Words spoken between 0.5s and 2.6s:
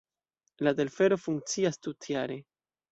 La telfero funkcias tutjare.